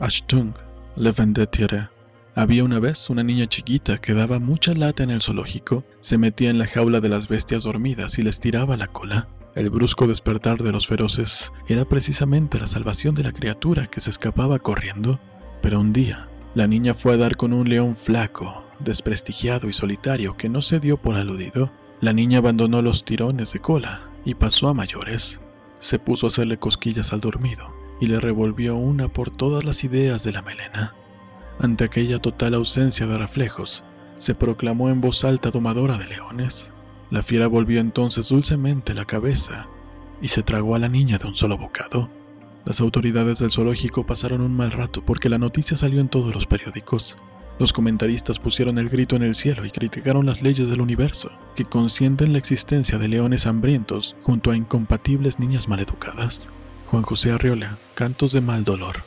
[0.00, 0.54] Ashtung,
[0.96, 1.90] le vendetiere.
[2.34, 6.48] Había una vez una niña chiquita que daba mucha lata en el zoológico, se metía
[6.48, 9.28] en la jaula de las bestias dormidas y les tiraba la cola.
[9.54, 14.08] El brusco despertar de los feroces era precisamente la salvación de la criatura que se
[14.08, 15.20] escapaba corriendo.
[15.60, 20.34] Pero un día, la niña fue a dar con un león flaco, desprestigiado y solitario
[20.34, 21.72] que no se dio por aludido.
[22.00, 25.40] La niña abandonó los tirones de cola y pasó a mayores.
[25.78, 30.24] Se puso a hacerle cosquillas al dormido y le revolvió una por todas las ideas
[30.24, 30.94] de la melena.
[31.60, 36.72] Ante aquella total ausencia de reflejos, se proclamó en voz alta domadora de leones.
[37.10, 39.68] La fiera volvió entonces dulcemente la cabeza
[40.22, 42.10] y se tragó a la niña de un solo bocado.
[42.64, 46.46] Las autoridades del zoológico pasaron un mal rato porque la noticia salió en todos los
[46.46, 47.16] periódicos.
[47.58, 51.66] Los comentaristas pusieron el grito en el cielo y criticaron las leyes del universo, que
[51.66, 56.48] consienten la existencia de leones hambrientos junto a incompatibles niñas maleducadas.
[56.90, 59.04] Juan José Arriola, Cantos de Mal Dolor.